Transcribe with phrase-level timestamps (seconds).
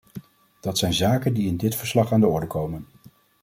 [0.61, 2.87] Dat zijn zaken die in dit verslag aan de orde komen.